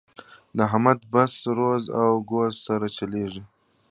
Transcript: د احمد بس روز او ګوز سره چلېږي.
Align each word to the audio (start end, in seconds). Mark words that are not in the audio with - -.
د 0.57 0.57
احمد 0.67 0.99
بس 1.13 1.33
روز 1.57 1.83
او 2.01 2.09
ګوز 2.29 2.53
سره 2.67 2.85
چلېږي. 2.97 3.43